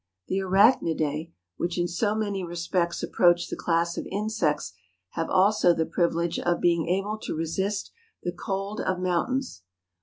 The 0.29 0.39
arachnidse, 0.39 1.31
which 1.57 1.77
in 1.77 1.87
so 1.87 2.15
many 2.15 2.43
respects 2.43 3.03
ap¬ 3.05 3.11
proach 3.11 3.47
the 3.49 3.55
class 3.55 3.97
of 3.99 4.07
insects 4.11 4.73
have 5.09 5.29
also 5.29 5.75
the 5.75 5.85
privilege 5.85 6.39
of 6.39 6.59
being 6.59 6.87
able 6.87 7.19
to 7.19 7.35
resist 7.35 7.91
the 8.23 8.31
cold 8.31 8.81
of 8.81 8.97
mountains. 8.99 9.61